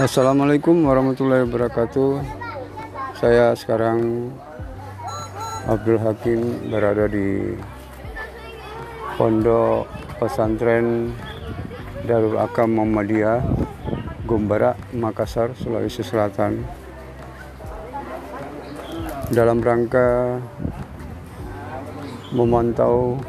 Assalamualaikum 0.00 0.80
warahmatullahi 0.80 1.44
wabarakatuh. 1.44 2.24
Saya 3.20 3.52
sekarang 3.52 4.32
Abdul 5.68 6.00
Hakim 6.00 6.72
berada 6.72 7.04
di 7.04 7.52
Pondok 9.20 9.92
Pesantren 10.16 11.12
Darul 12.08 12.40
Akam 12.40 12.80
Muhammadiyah 12.80 13.44
Gombara, 14.24 14.72
Makassar, 14.96 15.52
Sulawesi 15.52 16.00
Selatan. 16.00 16.64
Dalam 19.28 19.60
rangka 19.60 20.40
memantau 22.32 23.20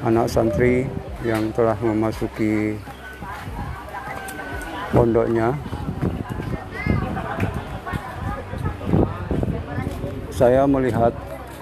anak 0.00 0.32
santri 0.32 0.88
yang 1.26 1.50
telah 1.50 1.74
memasuki 1.82 2.78
pondoknya. 4.94 5.58
Saya 10.30 10.62
melihat 10.70 11.10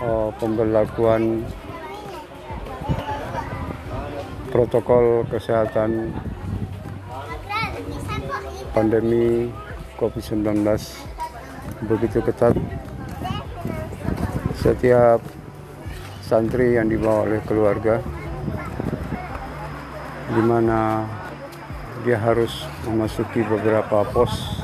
uh, 0.05 0.29
pemberlakuan 0.37 1.41
protokol 4.52 5.24
kesehatan 5.32 6.12
pandemi 8.77 9.48
COVID-19 9.96 10.60
begitu 11.88 12.20
ketat. 12.20 12.52
Setiap 14.60 15.24
santri 16.20 16.77
yang 16.77 16.93
dibawa 16.93 17.24
oleh 17.24 17.41
keluarga 17.48 18.04
di 20.37 20.45
mana 20.45 21.01
dia 22.04 22.20
harus 22.20 22.68
memasuki 22.84 23.40
beberapa 23.40 24.04
pos 24.12 24.60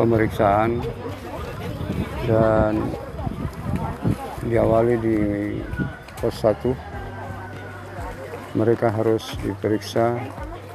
pemeriksaan 0.00 0.80
dan 2.24 2.80
diawali 4.48 4.94
di 5.04 5.18
pos 6.16 6.40
1 6.40 8.56
mereka 8.56 8.88
harus 8.88 9.36
diperiksa 9.44 10.16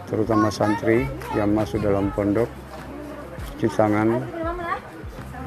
terutama 0.05 0.53
santri 0.53 1.09
yang 1.33 1.49
masuk 1.57 1.81
dalam 1.81 2.13
pondok 2.13 2.49
cuci 3.57 3.73
tangan 3.73 4.21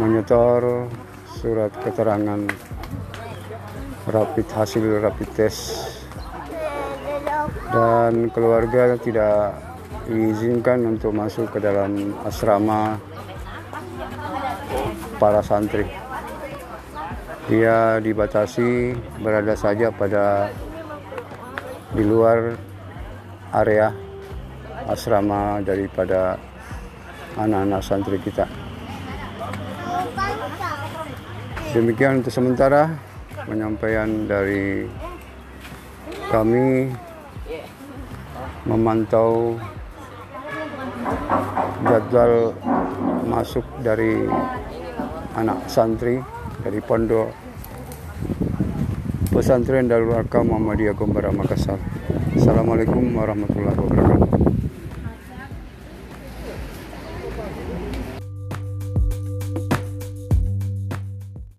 menyetor 0.03 0.91
surat 1.39 1.71
keterangan 1.79 2.43
rapid 4.11 4.47
hasil 4.51 4.99
rapid 4.99 5.31
test 5.31 6.02
dan 7.73 8.29
keluarga 8.31 8.97
tidak 9.01 9.57
diizinkan 10.07 10.83
untuk 10.97 11.15
masuk 11.15 11.47
ke 11.55 11.59
dalam 11.63 12.15
asrama 12.27 12.99
para 15.23 15.41
santri. 15.41 15.87
Dia 17.47 17.99
dibatasi 17.99 18.95
berada 19.23 19.55
saja 19.55 19.91
pada 19.91 20.51
di 21.93 22.03
luar 22.03 22.57
area 23.53 23.93
asrama 24.89 25.61
daripada 25.63 26.41
anak-anak 27.37 27.83
santri 27.85 28.19
kita. 28.23 28.47
Demikian 31.73 32.21
untuk 32.21 32.33
sementara 32.33 32.93
penyampaian 33.49 34.29
dari 34.29 34.85
kami 36.29 36.93
memantau 38.67 39.59
jadwal 41.83 42.55
masuk 43.27 43.67
dari 43.83 44.29
anak 45.35 45.59
santri 45.67 46.21
dari 46.63 46.79
pondok 46.79 47.33
pesantren 49.33 49.89
Darul 49.89 50.13
Arkam 50.13 50.53
Muhammadiyah 50.53 50.93
Gombara 50.93 51.33
Makassar. 51.33 51.81
Assalamualaikum 52.37 53.17
warahmatullahi 53.17 53.77
wabarakatuh. 53.81 54.22